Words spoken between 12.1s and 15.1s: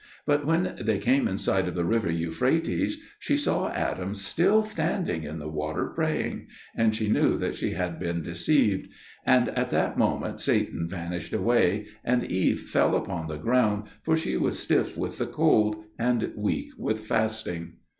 Eve fell upon the ground, for she was stiff